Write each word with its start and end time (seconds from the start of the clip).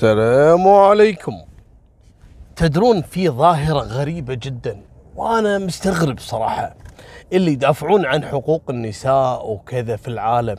السلام 0.00 0.68
عليكم. 0.68 1.32
تدرون 2.56 3.02
في 3.02 3.28
ظاهرة 3.28 3.78
غريبة 3.78 4.34
جدا 4.34 4.80
وأنا 5.16 5.58
مستغرب 5.58 6.18
صراحة. 6.18 6.76
اللي 7.32 7.52
يدافعون 7.52 8.06
عن 8.06 8.24
حقوق 8.24 8.62
النساء 8.70 9.50
وكذا 9.50 9.96
في 9.96 10.08
العالم. 10.08 10.56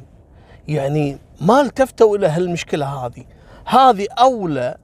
يعني 0.68 1.18
ما 1.42 1.62
التفتوا 1.62 2.18
إلى 2.18 2.28
هالمشكلة 2.28 2.86
هذه؟ 2.86 3.26
هذه 3.66 4.08
أولى 4.20 4.78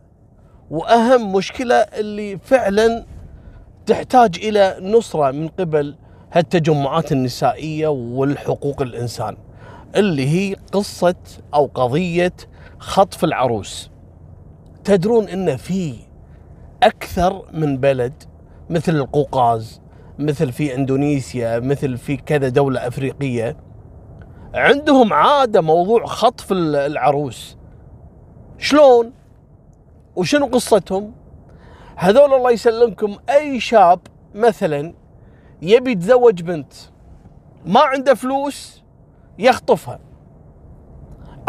وأهم 0.72 1.34
مشكلة 1.34 1.76
اللي 1.76 2.38
فعلا 2.38 3.06
تحتاج 3.86 4.38
إلى 4.38 4.78
نصرة 4.82 5.32
من 5.32 5.48
قبل 5.48 5.96
هالتجمعات 6.32 7.12
النسائية 7.12 7.88
والحقوق 7.88 8.82
الإنسان 8.82 9.38
اللي 9.96 10.28
هي 10.30 10.56
قصة 10.72 11.16
أو 11.54 11.66
قضية 11.66 12.34
خطف 12.80 13.24
العروس. 13.24 13.97
تدرون 14.88 15.30
إن 15.30 15.58
في 15.58 15.96
أكثر 16.84 17.46
من 17.54 17.78
بلد 17.78 18.24
مثل 18.70 18.96
القوقاز 18.96 19.82
مثل 20.20 20.52
في 20.52 20.76
إندونيسيا 20.76 21.60
مثل 21.60 21.98
في 21.98 22.18
كذا 22.18 22.50
دولة 22.50 22.88
أفريقية 22.88 23.58
عندهم 24.54 25.14
عادة 25.14 25.62
موضوع 25.62 26.06
خطف 26.06 26.52
العروس. 26.52 27.58
شلون؟ 28.58 29.14
وشنو 30.16 30.46
قصتهم؟ 30.46 31.14
هذول 31.96 32.34
الله 32.34 32.52
يسلمكم 32.52 33.18
أي 33.30 33.60
شاب 33.60 34.00
مثلا 34.36 34.94
يبي 35.62 35.92
يتزوج 35.92 36.42
بنت 36.42 36.74
ما 37.66 37.80
عنده 37.80 38.14
فلوس 38.14 38.84
يخطفها 39.40 40.00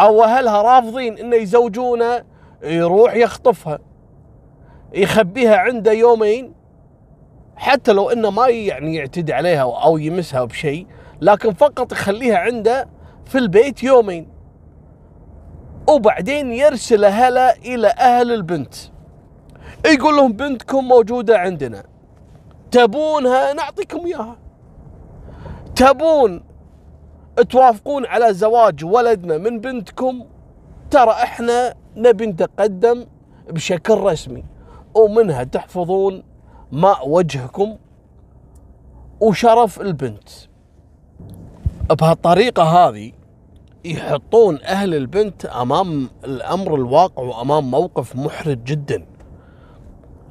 أو 0.01 0.25
أهلها 0.25 0.63
رافضين 0.63 1.19
إنه 1.19 1.37
يزوجونه 1.37 2.38
يروح 2.63 3.15
يخطفها 3.15 3.79
يخبيها 4.95 5.57
عنده 5.57 5.93
يومين 5.93 6.55
حتى 7.57 7.93
لو 7.93 8.11
إنه 8.11 8.31
ما 8.31 8.49
يعني 8.49 8.95
يعتدي 8.95 9.33
عليها 9.33 9.83
أو 9.85 9.99
يمسها 9.99 10.45
بشيء 10.45 10.87
لكن 11.21 11.53
فقط 11.53 11.93
يخليها 11.93 12.39
عنده 12.39 12.89
في 13.25 13.39
البيت 13.39 13.83
يومين. 13.83 14.29
وبعدين 15.89 16.53
يرسل 16.53 17.05
اهلها 17.05 17.57
إلى 17.57 17.89
أهل 17.89 18.33
البنت. 18.33 18.75
يقول 19.87 20.17
لهم 20.17 20.33
بنتكم 20.33 20.85
موجودة 20.85 21.39
عندنا. 21.39 21.85
تبونها؟ 22.71 23.53
نعطيكم 23.53 24.07
إياها. 24.07 24.37
تبون 25.77 26.45
توافقون 27.51 28.07
على 28.07 28.35
زواج 28.35 28.85
ولدنا 28.85 29.39
من 29.39 29.61
بنتكم؟ 29.61 30.25
ترى 30.91 31.11
إحنا 31.11 31.75
نبي 31.99 32.27
نتقدم 32.27 33.07
بشكل 33.51 33.95
رسمي 33.95 34.45
ومنها 34.95 35.45
تحفظون 35.45 36.23
ماء 36.73 37.09
وجهكم 37.09 37.77
وشرف 39.21 39.81
البنت. 39.81 40.29
بهالطريقة 41.91 42.63
هذه 42.63 43.13
يحطون 43.85 44.59
أهل 44.63 44.95
البنت 44.95 45.47
أمام 45.47 46.11
الأمر 46.25 46.75
الواقع 46.75 47.23
وأمام 47.23 47.71
موقف 47.71 48.17
محرج 48.17 48.65
جدا. 48.65 49.07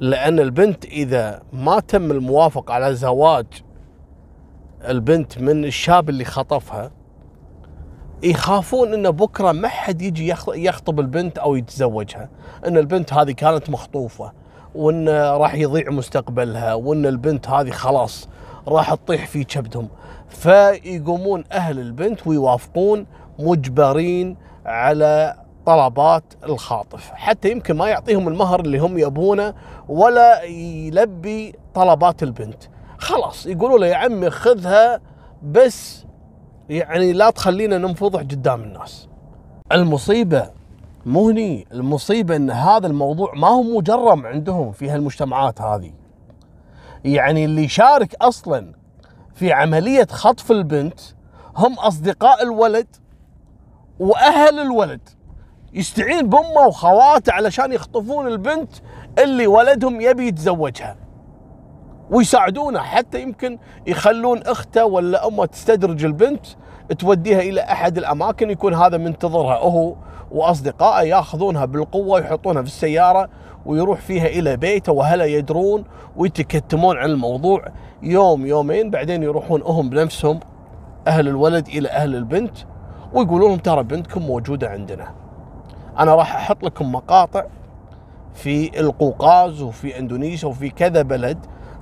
لأن 0.00 0.40
البنت 0.40 0.84
إذا 0.84 1.42
ما 1.52 1.80
تم 1.80 2.10
الموافقة 2.10 2.74
على 2.74 2.94
زواج 2.94 3.46
البنت 4.88 5.38
من 5.38 5.64
الشاب 5.64 6.08
اللي 6.08 6.24
خطفها 6.24 6.90
يخافون 8.22 8.94
ان 8.94 9.10
بكرة 9.10 9.52
ما 9.52 9.68
حد 9.68 10.02
يجي 10.02 10.34
يخطب 10.48 11.00
البنت 11.00 11.38
أو 11.38 11.56
يتزوجها. 11.56 12.28
إن 12.66 12.76
البنت 12.76 13.12
هذه 13.12 13.32
كانت 13.32 13.70
مخطوفة 13.70 14.32
وإن 14.74 15.08
راح 15.08 15.54
يضيع 15.54 15.90
مستقبلها 15.90 16.74
وإن 16.74 17.06
البنت 17.06 17.48
هذه 17.48 17.70
خلاص 17.70 18.28
راح 18.68 18.94
تطيح 18.94 19.26
في 19.26 19.44
كبدهم. 19.44 19.88
فيقومون 20.28 21.44
أهل 21.52 21.78
البنت 21.78 22.26
ويوافقون 22.26 23.06
مجبرين 23.38 24.36
على 24.66 25.36
طلبات 25.66 26.24
الخاطف. 26.44 27.10
حتى 27.14 27.50
يمكن 27.50 27.76
ما 27.76 27.88
يعطيهم 27.88 28.28
المهر 28.28 28.60
اللي 28.60 28.78
هم 28.78 28.98
يبونه 28.98 29.54
ولا 29.88 30.42
يلبي 30.42 31.54
طلبات 31.74 32.22
البنت. 32.22 32.62
خلاص 32.98 33.46
يقولوا 33.46 33.78
له 33.78 33.86
يا 33.86 33.96
عمي 33.96 34.30
خذها 34.30 35.00
بس 35.42 36.04
يعني 36.68 37.12
لا 37.12 37.30
تخلينا 37.30 37.78
ننفضح 37.78 38.20
قدام 38.20 38.62
الناس. 38.62 39.08
المصيبة 39.72 40.50
مو 41.06 41.28
هني. 41.28 41.66
المصيبة 41.72 42.36
إن 42.36 42.50
هذا 42.50 42.86
الموضوع 42.86 43.34
ما 43.34 43.48
هو 43.48 43.62
مجرم 43.62 44.26
عندهم 44.26 44.72
في 44.72 44.90
هالمجتمعات 44.90 45.60
هذه. 45.60 45.92
يعني 47.04 47.44
اللي 47.44 47.64
يشارك 47.64 48.14
أصلا 48.14 48.72
في 49.34 49.52
عملية 49.52 50.06
خطف 50.10 50.50
البنت 50.50 51.00
هم 51.56 51.74
أصدقاء 51.74 52.42
الولد 52.42 52.86
وأهل 54.00 54.58
الولد. 54.58 55.00
يستعين 55.72 56.28
بأمه 56.28 56.66
وخواته 56.66 57.32
علشان 57.32 57.72
يخطفون 57.72 58.26
البنت 58.26 58.70
اللي 59.18 59.46
ولدهم 59.46 60.00
يبي 60.00 60.26
يتزوجها. 60.26 60.96
ويساعدونه 62.10 62.80
حتى 62.80 63.22
يمكن 63.22 63.58
يخلون 63.86 64.42
أخته 64.42 64.84
ولا 64.84 65.26
أمه 65.26 65.46
تستدرج 65.46 66.04
البنت 66.04 66.46
توديها 66.98 67.40
إلى 67.40 67.60
أحد 67.60 67.98
الأماكن 67.98 68.50
يكون 68.50 68.74
هذا 68.74 68.96
منتظرها 68.96 69.58
هو 69.58 69.94
وأصدقائه 70.30 71.08
ياخذونها 71.08 71.64
بالقوة 71.64 72.08
ويحطونها 72.08 72.62
في 72.62 72.68
السيارة 72.68 73.28
ويروح 73.66 74.00
فيها 74.00 74.26
إلى 74.26 74.56
بيته 74.56 74.92
واهله 74.92 75.24
يدرون 75.24 75.84
ويتكتمون 76.16 76.96
عن 76.96 77.10
الموضوع 77.10 77.64
يوم 78.02 78.46
يومين 78.46 78.90
بعدين 78.90 79.22
يروحون 79.22 79.62
هم 79.62 79.90
بنفسهم 79.90 80.40
أهل 81.06 81.28
الولد 81.28 81.68
إلى 81.68 81.88
أهل 81.88 82.14
البنت 82.14 82.58
ويقولون 83.12 83.48
لهم 83.50 83.58
ترى 83.58 83.82
بنتكم 83.82 84.22
موجودة 84.22 84.68
عندنا. 84.68 85.14
أنا 85.98 86.14
راح 86.14 86.36
أحط 86.36 86.64
لكم 86.64 86.92
مقاطع 86.92 87.44
في 88.34 88.80
القوقاز 88.80 89.62
وفي 89.62 89.98
إندونيسيا 89.98 90.48
وفي 90.48 90.70
كذا 90.70 91.02
بلد 91.02 91.38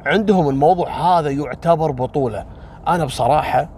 عندهم 0.07 0.49
الموضوع 0.49 0.89
هذا 0.89 1.31
يعتبر 1.31 1.91
بطولة. 1.91 2.47
أنا 2.89 3.05
بصراحة 3.05 3.69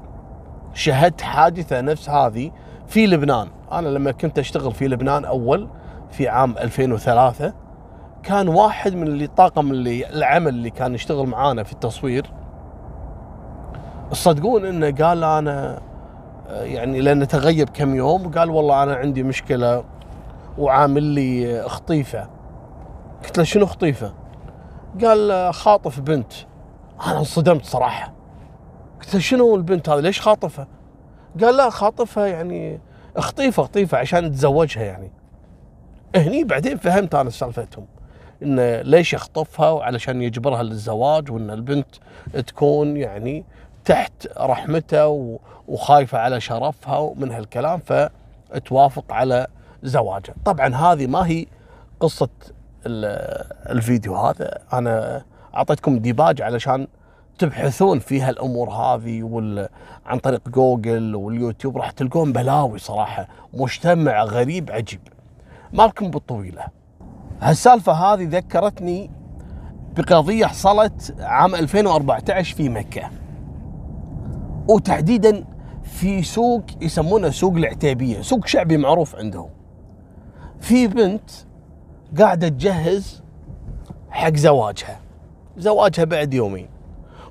شهدت 0.74 1.20
حادثة 1.20 1.80
نفس 1.80 2.10
هذه 2.10 2.50
في 2.86 3.06
لبنان. 3.06 3.48
أنا 3.72 3.88
لما 3.88 4.12
كنت 4.12 4.38
أشتغل 4.38 4.72
في 4.72 4.88
لبنان 4.88 5.24
أول 5.24 5.68
في 6.10 6.28
عام 6.28 6.58
2003 6.58 7.52
كان 8.22 8.48
واحد 8.48 8.94
من 8.94 9.06
اللي 9.06 9.26
طاقم 9.26 9.70
اللي 9.70 10.10
العمل 10.10 10.48
اللي 10.48 10.70
كان 10.70 10.94
يشتغل 10.94 11.26
معانا 11.26 11.62
في 11.62 11.72
التصوير 11.72 12.30
تصدقون 14.10 14.64
إنه 14.64 14.90
قال 14.90 15.24
أنا 15.24 15.80
يعني 16.48 17.00
لأنه 17.00 17.24
تغيب 17.24 17.68
كم 17.68 17.94
يوم 17.94 18.26
وقال 18.26 18.50
والله 18.50 18.82
أنا 18.82 18.94
عندي 18.94 19.22
مشكلة 19.22 19.84
وعامل 20.58 21.02
لي 21.02 21.62
خطيفه 21.68 22.28
قلت 23.24 23.38
له 23.38 23.44
شنو 23.44 23.66
خطيفه؟ 23.66 24.12
قال 25.04 25.54
خاطف 25.54 26.00
بنت. 26.00 26.32
أنا 27.06 27.18
انصدمت 27.18 27.64
صراحة. 27.64 28.12
قلت 29.00 29.14
له 29.14 29.20
شنو 29.20 29.54
البنت 29.54 29.88
هذه؟ 29.88 30.00
ليش 30.00 30.20
خاطفها؟ 30.20 30.66
قال 31.40 31.56
لا 31.56 31.70
خاطفها 31.70 32.26
يعني 32.26 32.80
خطيفه 33.18 33.62
خطيفه 33.62 33.98
عشان 33.98 34.24
يتزوجها 34.24 34.82
يعني. 34.82 35.10
هني 36.16 36.44
بعدين 36.44 36.76
فهمت 36.76 37.14
أنا 37.14 37.30
سالفتهم 37.30 37.86
انه 38.42 38.82
ليش 38.82 39.12
يخطفها 39.12 39.70
وعلشان 39.70 40.22
يجبرها 40.22 40.62
للزواج 40.62 41.30
وإن 41.30 41.50
البنت 41.50 41.96
تكون 42.46 42.96
يعني 42.96 43.44
تحت 43.84 44.28
رحمته 44.38 45.38
وخايفة 45.68 46.18
على 46.18 46.40
شرفها 46.40 46.98
ومن 46.98 47.30
هالكلام 47.30 47.80
فتوافق 47.80 49.12
على 49.12 49.46
زواجها. 49.82 50.34
طبعا 50.44 50.74
هذه 50.74 51.06
ما 51.06 51.26
هي 51.26 51.46
قصة 52.00 52.28
الفيديو 52.86 54.16
هذا. 54.16 54.58
أنا 54.72 55.22
أعطيتكم 55.54 55.98
ديباجة 55.98 56.42
علشان 56.42 56.86
تبحثون 57.38 57.98
في 57.98 58.20
هالأمور 58.20 58.70
هذه 58.70 59.22
وال... 59.22 59.68
عن 60.06 60.18
طريق 60.18 60.48
جوجل 60.48 61.14
واليوتيوب. 61.14 61.76
راح 61.76 61.90
تلقون 61.90 62.32
بلاوي 62.32 62.78
صراحة. 62.78 63.28
مجتمع 63.54 64.24
غريب 64.24 64.70
عجيب. 64.70 65.00
مالكم 65.72 66.10
بالطويلة. 66.10 66.64
هالسالفة 67.40 67.92
هذه 67.92 68.28
ذكرتني 68.30 69.10
بقضية 69.96 70.46
حصلت 70.46 71.14
عام 71.20 71.54
2014 71.54 72.56
في 72.56 72.68
مكة. 72.68 73.10
وتحديدا 74.68 75.44
في 75.82 76.22
سوق 76.22 76.62
يسمونه 76.80 77.30
سوق 77.30 77.54
العتيبيه 77.54 78.20
سوق 78.22 78.46
شعبي 78.46 78.76
معروف 78.76 79.16
عندهم. 79.16 79.50
في 80.60 80.86
بنت 80.86 81.30
قاعدة 82.18 82.48
تجهز 82.48 83.22
حق 84.10 84.34
زواجها. 84.34 85.00
زواجها 85.56 86.04
بعد 86.04 86.34
يومين. 86.34 86.68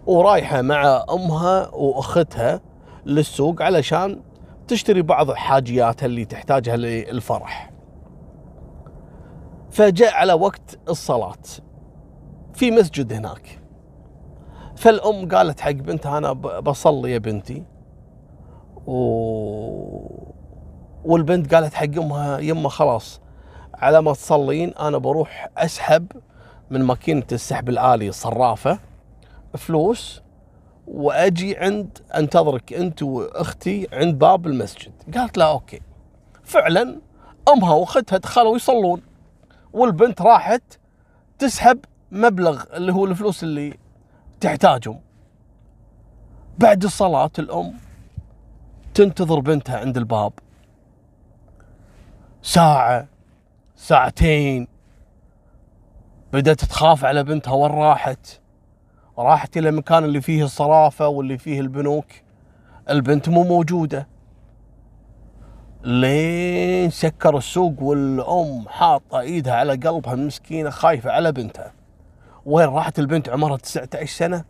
ورايحة 0.06 0.62
مع 0.62 1.06
أمها 1.10 1.76
وأختها 1.76 2.62
للسوق 3.06 3.62
علشان 3.62 4.22
تشتري 4.68 5.02
بعض 5.02 5.32
حاجياتها 5.32 6.06
اللي 6.06 6.26
تحتاجها 6.26 6.78
للفرح. 6.78 7.72
فجاء 9.72 10.14
على 10.14 10.34
وقت 10.34 10.80
الصلاة 10.90 11.38
في 12.54 12.72
مسجد 12.72 13.14
هناك. 13.14 13.60
فالأم 14.76 15.28
قالت 15.30 15.60
حق 15.60 15.72
بنتها 15.72 16.18
أنا 16.18 16.34
بصلي 16.60 17.12
يا 17.12 17.18
بنتي. 17.18 17.64
و... 18.88 18.98
والبنت 21.06 21.56
قالت 21.56 21.74
حق 21.74 21.98
أمها 21.98 22.40
يما 22.40 22.70
خلاص 22.70 23.22
على 23.78 24.02
ما 24.02 24.14
تصلين 24.14 24.74
أنا 24.74 24.98
بروح 24.98 25.50
أسحب 25.58 26.08
من 26.70 26.84
ماكينة 26.84 27.24
السحب 27.32 27.70
الآلي 27.70 28.10
الصرافة 28.10 28.80
فلوس 29.58 30.22
وأجي 30.88 31.58
عند 31.58 31.98
أنتظرك 32.16 32.74
أنت 32.74 33.04
وأختي 33.04 33.88
عند 33.94 34.20
باب 34.20 34.48
المسجد. 34.48 34.92
قالت 35.18 35.38
لا 35.38 35.46
أوكي. 35.46 35.82
فعلا 36.44 37.00
أمها 37.54 37.74
وأختها 37.74 38.18
دخلوا 38.18 38.56
يصلون 38.56 39.02
والبنت 39.74 40.22
راحت 40.22 40.80
تسحب 41.40 41.80
مبلغ 42.12 42.64
اللي 42.74 42.94
هو 42.94 43.06
الفلوس 43.06 43.44
اللي 43.44 43.78
تحتاجهم. 44.40 45.00
بعد 46.58 46.84
الصلاة 46.84 47.32
الأم 47.40 47.74
تنتظر 48.94 49.40
بنتها 49.40 49.78
عند 49.78 49.98
الباب. 49.98 50.34
ساعة 52.42 53.08
ساعتين. 53.78 54.68
بدأت 56.34 56.66
تخاف 56.66 57.06
على 57.06 57.24
بنتها 57.24 57.54
وين 57.54 57.72
راحت؟ 57.72 58.40
راحت 59.18 59.58
إلى 59.58 59.70
المكان 59.70 60.04
اللي 60.04 60.22
فيه 60.22 60.44
الصرافة 60.44 61.08
واللي 61.08 61.38
فيه 61.38 61.60
البنوك. 61.60 62.06
البنت 62.90 63.30
مو 63.30 63.44
موجودة. 63.44 64.08
لين 65.84 66.90
سكر 66.90 67.38
السوق 67.38 67.82
والأم 67.82 68.68
حاطة 68.68 69.20
إيدها 69.20 69.54
على 69.54 69.76
قلبها 69.76 70.16
مسكينة 70.16 70.70
خايفة 70.70 71.12
على 71.12 71.32
بنتها. 71.32 71.74
وين 72.46 72.68
راحت 72.68 73.00
البنت 73.00 73.30
عمرها 73.30 73.58
19 73.58 74.18
سنة؟ 74.18 74.46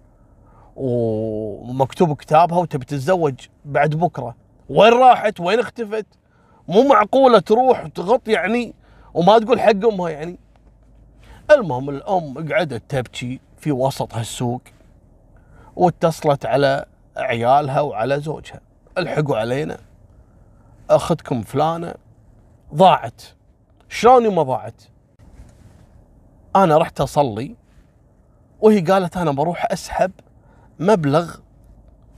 ومكتوب 0.76 2.16
كتابها 2.16 2.58
وتبي 2.58 2.86
تتزوج 2.86 3.36
بعد 3.66 3.96
بكرة. 3.96 4.36
وين 4.70 4.94
راحت؟ 4.94 5.40
وين 5.40 5.60
اختفت؟ 5.60 6.06
مو 6.68 6.84
معقولة 6.84 7.40
تروح 7.40 7.86
وتغط 7.86 8.28
يعني 8.28 8.74
وما 9.18 9.40
تقول 9.40 9.60
حق 9.60 9.86
أمها 9.86 10.10
يعني. 10.10 10.40
المهم 11.52 11.90
الأم 11.90 12.54
قعدت 12.54 12.84
تبكي 12.90 13.40
في 13.58 13.72
وسط 13.72 14.14
هالسوق 14.14 14.62
واتصلت 15.76 16.46
على 16.46 16.86
عيالها 17.18 17.82
وعلى 17.82 18.20
زوجها. 18.20 18.62
الحقوا 18.98 19.38
علينا. 19.38 19.78
أختكم 20.90 21.42
فلانة. 21.42 21.94
ضاعت. 22.76 23.22
شلون 23.90 24.36
ما 24.36 24.44
ضاعت؟ 24.44 24.82
أنا 26.56 26.78
رحت 26.78 27.02
أصلي 27.02 27.56
وهي 28.62 28.80
قالت 28.80 29.18
أنا 29.18 29.32
بروح 29.32 29.72
أسحب 29.72 30.12
مبلغ 30.80 31.36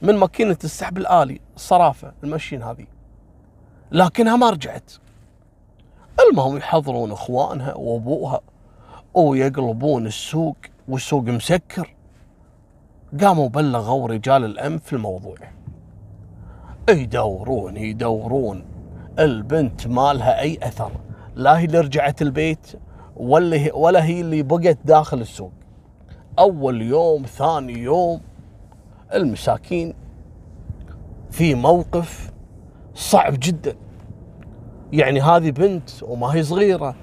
من 0.02 0.16
ماكينة 0.16 0.58
السحب 0.64 0.98
الآلي 0.98 1.42
الصرافة 1.56 2.14
المشين 2.24 2.64
هذه 2.64 2.86
لكنها 3.92 4.36
ما 4.36 4.50
رجعت. 4.50 4.92
المهم 6.30 6.58
يحضرون 6.58 7.12
اخوانها 7.12 7.76
وابوها 7.76 8.42
ويقلبون 9.14 10.08
السوق 10.08 10.58
والسوق 10.88 11.24
مسكر. 11.24 11.96
قاموا 13.22 13.50
بلغوا 13.50 14.08
رجال 14.08 14.46
الامن 14.46 14.78
في 14.78 14.94
الموضوع. 14.94 15.36
يدورون 16.90 17.78
يدورون 17.78 18.66
البنت 19.20 19.88
ما 19.88 20.14
لها 20.14 20.40
أي 20.40 20.60
أثر 20.64 20.92
لا 21.36 21.60
هي 21.60 21.66
اللي 21.66 21.80
رجعت 21.80 22.22
البيت 22.22 22.68
ولا 23.16 23.58
هي 23.58 23.72
ولا 23.74 24.04
هي 24.04 24.22
اللي 24.22 24.44
بقت 24.44 24.78
داخل 24.86 25.22
السوق. 25.22 25.52
أول 26.40 26.82
يوم 26.82 27.26
ثاني 27.26 27.74
يوم 27.74 28.22
المساكين 29.14 29.94
في 31.32 31.56
موقف 31.56 32.32
صعب 32.96 33.34
جدا. 33.40 33.76
يعني 34.94 35.22
هذه 35.22 35.52
بنت 35.52 35.90
وما 36.04 36.28
هي 36.36 36.44
صغيرة. 36.44 36.96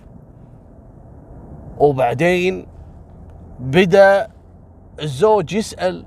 وبعدين 1.79 2.67
بدأ 3.61 4.29
الزوج 5.03 5.53
يسأل 5.53 6.05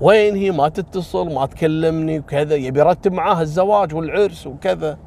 وين 0.00 0.36
هي؟ 0.36 0.50
ما 0.50 0.68
تتصل 0.68 1.34
ما 1.34 1.46
تكلمني 1.46 2.18
وكذا 2.18 2.54
يبي 2.54 2.80
يرتب 2.80 3.12
معاها 3.12 3.42
الزواج 3.42 3.94
والعرس 3.94 4.46
وكذا. 4.46 4.98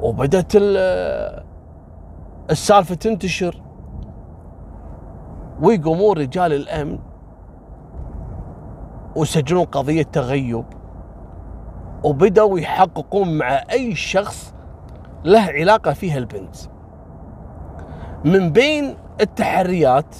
وبدت 0.00 0.52
ال- 0.56 1.44
السالفة 2.50 2.94
تنتشر. 2.94 3.62
ويقومون 5.62 6.18
رجال 6.18 6.52
الأمن 6.52 6.98
ويسجلون 9.16 9.64
قضية 9.64 10.02
تغيب. 10.02 10.64
وبدأوا 12.04 12.58
يحققون 12.58 13.38
مع 13.38 13.62
أي 13.72 13.94
شخص 13.94 14.54
له 15.24 15.40
علاقة 15.40 15.92
فيها 15.92 16.18
البنت. 16.18 16.56
من 18.24 18.52
بين 18.52 18.96
التحريات 19.20 20.16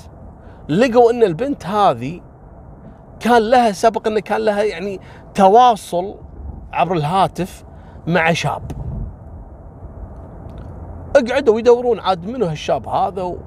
لقوا 0.69 1.11
إن 1.11 1.23
البنت 1.23 1.67
هذه 1.67 2.21
كان 3.21 3.43
لها 3.43 3.73
سبق 3.73 4.07
انه 4.09 4.21
كان 4.21 4.41
لها 4.41 4.63
يعني 4.63 5.01
تواصل 5.35 6.15
عبر 6.73 6.95
الهاتف 6.95 7.65
مع 8.07 8.33
شاب. 8.33 8.63
اقعدوا 11.17 11.59
يدورون 11.59 12.01
عاد 12.01 12.27
منو 12.27 12.47
هالشاب 12.47 12.89
هذا 12.89 13.23
و... 13.23 13.39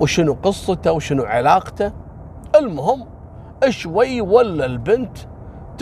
وشنو 0.00 0.36
قصته 0.42 0.92
وشنو 0.92 1.22
علاقته. 1.22 1.92
المهم 2.56 3.06
شوي 3.68 4.20
ولا 4.20 4.66
البنت 4.66 5.18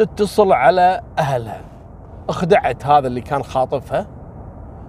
تتصل 0.02 0.52
على 0.52 1.00
أهلها. 1.18 1.60
أخدعت 2.28 2.86
هذا 2.86 3.06
اللي 3.06 3.20
كان 3.20 3.42
خاطفها 3.42 4.06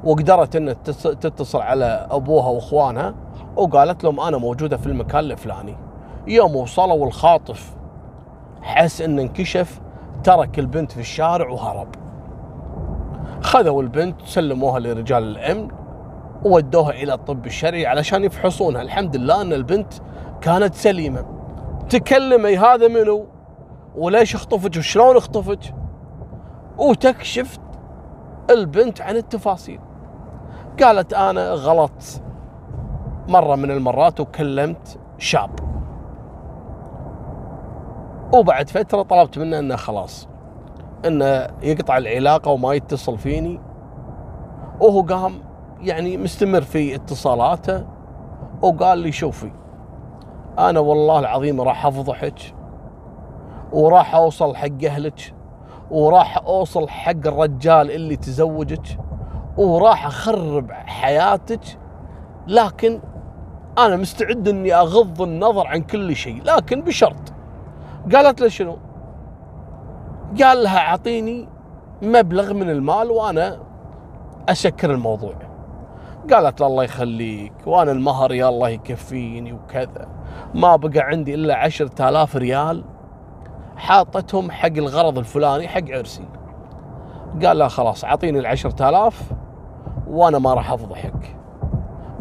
وقدرت 0.03 0.56
ان 0.56 0.75
تتص- 0.75 1.17
تتصل 1.19 1.61
على 1.61 2.07
أبوها 2.11 2.47
وأخوانها 2.47 3.15
وقالت 3.56 4.03
لهم 4.03 4.19
أنا 4.19 4.38
موجودة 4.38 4.77
في 4.77 4.88
المكان 4.88 5.19
الفلاني. 5.19 5.77
يوم 6.27 6.56
وصلوا 6.56 7.07
الخاطف 7.07 7.75
حس 8.61 9.01
انه 9.01 9.21
انكشف 9.21 9.81
ترك 10.23 10.59
البنت 10.59 10.91
في 10.91 11.00
الشارع 11.00 11.50
وهرب. 11.50 11.88
خذوا 13.41 13.81
البنت 13.81 14.21
سلموها 14.25 14.79
لرجال 14.79 15.23
الأمن 15.23 15.67
وودوها 16.45 16.91
إلى 16.91 17.13
الطب 17.13 17.45
الشرعي 17.45 17.88
علشان 17.88 18.23
يفحصونها. 18.23 18.81
الحمد 18.81 19.16
لله 19.16 19.42
إن 19.42 19.54
البنت 19.54 19.94
كانت 20.42 20.75
سليمة. 20.75 21.25
تكلمي 21.89 22.57
هذا 22.57 22.87
منو؟ 22.87 23.25
وليش 23.99 24.35
اخطفت 24.35 24.77
وشلون 24.77 25.18
اخطفت 25.18 25.73
وتكشف 26.77 27.59
البنت 28.49 29.01
عن 29.01 29.15
التفاصيل. 29.15 29.79
قالت 30.83 31.13
أنا 31.13 31.51
غلط 31.51 32.21
مرة 33.27 33.56
من 33.56 33.71
المرات 33.71 34.19
وكلمت 34.19 34.99
شاب. 35.18 35.49
وبعد 38.33 38.69
فترة 38.69 39.01
طلبت 39.01 39.37
منه 39.37 39.59
إنه 39.59 39.75
خلاص 39.75 40.27
إنه 41.06 41.47
يقطع 41.61 41.97
العلاقة 41.97 42.51
وما 42.51 42.73
يتصل 42.73 43.18
فيني. 43.18 43.59
وهو 44.81 45.01
قام 45.01 45.33
يعني 45.81 46.18
مستمر 46.18 46.61
في 46.61 46.95
اتصالاته 46.95 47.85
وقال 48.61 48.97
لي 48.97 49.11
شوفي 49.11 49.51
أنا 50.59 50.79
والله 50.79 51.19
العظيم 51.19 51.61
راح 51.61 51.85
أفضحك 51.85 52.58
وراح 53.71 54.16
أوصل 54.16 54.56
حق 54.56 54.83
أهلك 54.85 55.33
وراح 55.92 56.38
أوصل 56.38 56.90
حق 56.90 57.28
الرجال 57.28 57.92
اللي 57.92 58.16
تزوجك 58.16 58.99
وراح 59.57 60.06
أخرب 60.06 60.71
حياتك. 60.71 61.80
لكن 62.47 63.02
أنا 63.78 63.95
مستعد 63.95 64.47
إني 64.47 64.73
أغض 64.73 65.21
النظر 65.21 65.68
عن 65.68 65.81
كل 65.81 66.16
شيء 66.16 66.44
لكن 66.44 66.81
بشرط. 66.81 67.33
قالت 68.16 68.42
له 68.42 68.47
شنو؟ 68.47 68.78
قال 70.44 70.64
لها 70.64 70.78
أعطيني 70.78 71.47
مبلغ 72.02 72.54
من 72.54 72.69
المال 72.69 73.11
وأنا 73.11 73.59
اسكر 74.49 74.92
الموضوع. 74.92 75.33
قالت 76.33 76.61
له 76.61 76.68
الله 76.68 76.83
يخليك 76.83 77.54
وأنا 77.66 77.92
المهر 77.92 78.33
يا 78.33 78.49
الله 78.49 78.69
يكفيني 78.69 79.54
وكذا. 79.54 80.07
ما 80.54 80.76
بقى 80.76 80.99
عندي 80.99 81.33
إلا 81.33 81.56
عشرة 81.56 82.09
آلاف 82.09 82.35
ريال 82.35 82.83
حاطتهم 83.80 84.52
حق 84.52 84.66
الغرض 84.68 85.18
الفلاني 85.18 85.68
حق 85.68 85.92
عرسي. 85.92 86.26
قال 87.45 87.57
لها 87.57 87.68
خلاص 87.68 88.06
أعطيني 88.06 88.40
العشرة 88.40 88.90
آلاف 88.90 89.21
وأنا 90.09 90.40
ما 90.40 90.54
راح 90.54 90.71
افضحك 90.71 91.36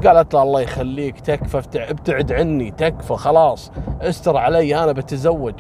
قالت 0.07 0.35
له 0.35 0.43
الله 0.43 0.61
يخليك 0.61 1.21
تكفى 1.21 1.59
ابتع- 1.59 1.91
ابتعد 1.91 2.33
عني 2.33 2.71
تكفى 2.71 3.15
خلاص 3.17 3.73
استر 4.01 4.37
علي 4.37 4.85
أنا 4.85 4.93
بتزوج. 4.93 5.55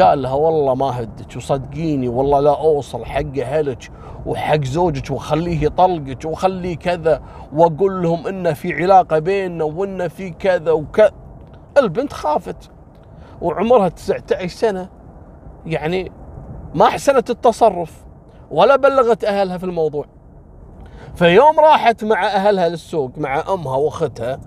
قال 0.00 0.22
لها 0.22 0.32
والله 0.32 0.74
ما 0.74 1.00
هدك 1.00 1.36
وصدقيني 1.36 2.08
والله 2.08 2.40
لا 2.40 2.60
أوصل 2.60 3.04
حق 3.04 3.38
أهلك 3.38 3.90
وحق 4.26 4.64
زوجك 4.64 5.10
وخليه 5.10 5.64
يطلقك 5.64 6.24
وخليه 6.24 6.76
كذا 6.76 7.22
وأقول 7.52 8.02
لهم 8.02 8.26
إن 8.26 8.54
في 8.54 8.82
علاقة 8.82 9.18
بيننا 9.18 9.64
وإن 9.64 10.08
في 10.08 10.30
كذا 10.30 10.72
وكذا 10.72 11.10
البنت 11.78 12.12
خافت. 12.12 12.70
وعمرها 13.40 13.88
19 13.88 14.48
سنة 14.48 14.88
يعني 15.66 16.12
ما 16.74 16.86
أحسنت 16.86 17.30
التصرف 17.30 18.04
ولا 18.50 18.76
بلغت 18.76 19.24
أهلها 19.24 19.58
في 19.58 19.64
الموضوع. 19.64 20.04
فيوم 21.14 21.60
راحت 21.60 22.04
مع 22.04 22.26
أهلها 22.26 22.68
للسوق 22.68 23.18
مع 23.18 23.44
أمها 23.54 23.76
وأختها 23.76 24.40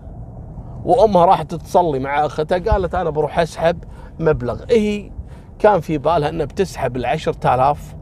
وأمها 0.86 1.26
راحت 1.26 1.56
تصلي 1.56 2.00
مع 2.00 2.26
أختها 2.26 2.58
قالت 2.58 2.96
أنا 2.96 3.10
بروح 3.10 3.40
أسحب 3.40 3.84
مبلغ. 4.20 4.64
هي 4.70 5.12
كان 5.60 5.80
في 5.80 5.98
بالها 5.98 6.30
إنها 6.30 6.46
بتسحب 6.46 6.96
العشر 6.96 7.34
تلاف 7.34 7.96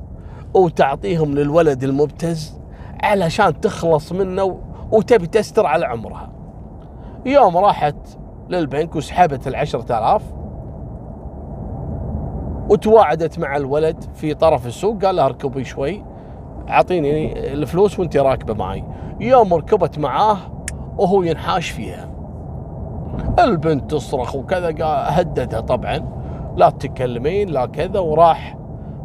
وتعطيهم 0.53 1.35
للولد 1.35 1.83
المبتز 1.83 2.59
علشان 3.03 3.61
تخلص 3.61 4.11
منه 4.11 4.61
وتبي 4.91 5.27
تستر 5.27 5.65
على 5.65 5.85
عمرها. 5.85 6.31
يوم 7.25 7.57
راحت 7.57 7.95
للبنك 8.49 8.95
وسحبت 8.95 9.47
العشر 9.47 9.81
تلاف 9.81 10.21
وتواعدت 12.69 13.39
مع 13.39 13.57
الولد 13.57 14.03
في 14.13 14.33
طرف 14.33 14.67
السوق 14.67 15.05
قال 15.05 15.15
لها 15.15 15.25
اركبي 15.25 15.63
شوي 15.63 16.03
اعطيني 16.69 17.39
الفلوس 17.53 17.99
وانت 17.99 18.17
راكبة 18.17 18.53
معي. 18.53 18.83
يوم 19.19 19.53
ركبت 19.53 19.99
معاه 19.99 20.37
وهو 20.97 21.23
ينحاش 21.23 21.69
فيها. 21.69 22.09
البنت 23.39 23.91
تصرخ 23.91 24.35
وكذا 24.35 24.75
هددها 24.85 25.59
طبعا. 25.59 26.09
لا 26.55 26.69
تتكلمين 26.69 27.49
لا 27.49 27.65
كذا 27.65 27.99
وراح 27.99 28.57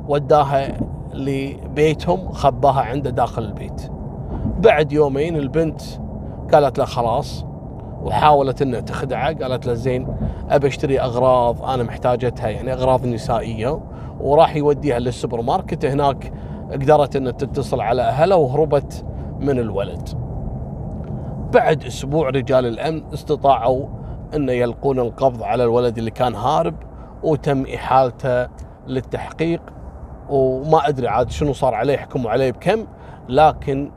وداها 0.09 0.73
لبيتهم 1.15 2.33
خباها 2.33 2.81
عنده 2.81 3.11
داخل 3.11 3.43
البيت. 3.43 3.91
بعد 4.59 4.93
يومين 4.93 5.37
البنت 5.37 5.81
قالت 6.53 6.79
له 6.79 6.85
خلاص 6.85 7.45
وحاولت 8.03 8.63
إنها 8.63 8.81
تخدعه 8.81 9.35
قالت 9.35 9.67
له 9.67 9.75
زين 9.75 10.17
أبى 10.51 10.67
أشتري 10.67 11.01
أغراض 11.01 11.65
أنا 11.65 11.83
محتاجتها 11.83 12.49
يعني 12.49 12.73
أغراض 12.73 13.07
نسائية 13.07 13.81
وراح 14.21 14.57
يوديها 14.57 14.99
للسوبر 14.99 15.43
ماركت. 15.43 15.85
هناك 15.85 16.33
قدرت 16.73 17.17
إنها 17.17 17.33
تتصل 17.33 17.81
على 17.81 18.03
أهلها 18.03 18.37
وهربت 18.37 19.05
من 19.41 19.59
الولد. 19.59 20.09
بعد 21.53 21.85
أسبوع 21.85 22.31
رجال 22.31 22.67
الأمن 22.67 23.03
استطاعوا 23.15 23.87
إن 24.35 24.49
يلقون 24.49 24.99
القبض 24.99 25.43
على 25.43 25.65
الولد 25.65 25.99
اللي 25.99 26.11
كان 26.11 26.35
هارب 26.35 26.75
وتم 27.23 27.65
إحالته 27.75 28.49
للتحقيق. 28.87 29.61
وما 30.29 30.89
أدري 30.89 31.09
عاد 31.09 31.31
شنو 31.31 31.53
صار 31.53 31.75
عليه 31.75 31.97
حكموا 31.97 32.31
عليه 32.31 32.51
بكم 32.51 32.87
لكن 33.29 33.91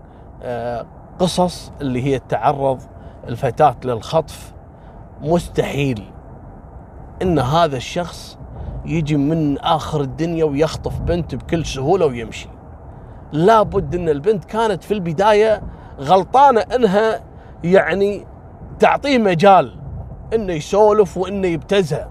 آه، 0.43 0.85
قصص 1.19 1.71
اللي 1.81 2.03
هي 2.03 2.19
تعرض 2.19 2.81
الفتاة 3.27 3.75
للخطف 3.85 4.53
مستحيل 5.21 6.03
إن 7.21 7.39
هذا 7.39 7.77
الشخص 7.77 8.37
يجي 8.85 9.17
من 9.17 9.57
آخر 9.57 10.01
الدنيا 10.01 10.45
ويخطف 10.45 10.99
بنت 10.99 11.35
بكل 11.35 11.65
سهولة 11.65 12.05
ويمشي. 12.05 12.49
لابد 13.31 13.95
إن 13.95 14.09
البنت 14.09 14.45
كانت 14.45 14.83
في 14.83 14.93
البداية 14.93 15.61
غلطانة 15.99 16.61
إنها 16.61 17.21
يعني 17.63 18.25
تعطيه 18.79 19.17
مجال 19.17 19.75
إنه 20.33 20.53
يسولف 20.53 21.17
وإنه 21.17 21.47
يبتزها 21.47 22.09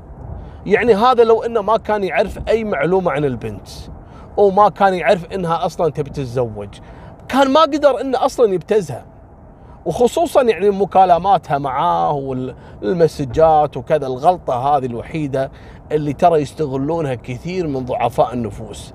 يعني 0.66 0.94
هذا 0.94 1.24
لو 1.24 1.42
إنه 1.42 1.62
ما 1.62 1.76
كان 1.76 2.04
يعرف 2.04 2.38
أي 2.48 2.64
معلومة 2.64 3.10
عن 3.10 3.24
البنت 3.24 3.68
وما 4.36 4.68
كان 4.68 4.94
يعرف 4.94 5.32
إنها 5.32 5.66
أصلا 5.66 5.90
تبي 5.90 6.10
تتزوج. 6.10 6.68
كان 7.28 7.50
ما 7.50 7.60
قدر 7.60 8.00
إنه 8.00 8.24
أصلا 8.24 8.52
يبتزها 8.54 9.04
وخصوصا 9.86 10.42
يعني 10.42 10.70
مكالماتها 10.70 11.58
معاه 11.58 12.12
والمسجات 12.12 13.76
وكذا 13.76 14.06
الغلطة 14.06 14.54
هذه 14.54 14.86
الوحيدة 14.86 15.50
اللي 15.92 16.12
ترى 16.12 16.40
يستغلونها 16.40 17.14
كثير 17.14 17.66
من 17.66 17.84
ضعفاء 17.84 18.34
النفوس. 18.34 18.94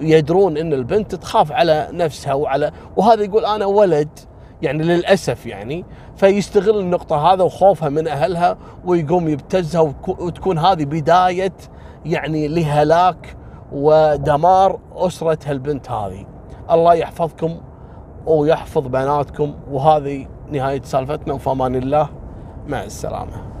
يدرون 0.00 0.56
إن 0.56 0.72
البنت 0.72 1.14
تخاف 1.14 1.52
على 1.52 1.88
نفسها 1.92 2.34
وعلى 2.34 2.72
وهذا 2.96 3.22
يقول 3.22 3.44
أنا 3.44 3.66
ولد 3.66 4.08
يعني 4.62 4.82
للأسف 4.82 5.46
يعني 5.46 5.84
فيستغل 6.16 6.80
النقطة 6.80 7.32
هذا 7.32 7.42
وخوفها 7.42 7.88
من 7.88 8.08
أهلها 8.08 8.58
ويقوم 8.84 9.28
يبتزها 9.28 9.94
وتكون 10.08 10.58
هذه 10.58 10.84
بداية 10.84 11.52
يعني 12.04 12.48
لهلاك 12.48 13.36
ودمار 13.72 14.78
اسره 14.94 15.38
البنت 15.50 15.90
هذه. 15.90 16.26
الله 16.70 16.94
يحفظكم. 16.94 17.60
ويحفظ 18.26 18.86
بناتكم 18.86 19.54
وهذه 19.70 20.26
نهاية 20.52 20.82
سالفتنا. 20.82 21.34
وفمان 21.34 21.74
الله. 21.74 22.08
مع 22.68 22.84
السلامة. 22.84 23.51